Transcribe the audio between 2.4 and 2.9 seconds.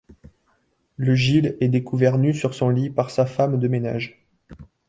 son lit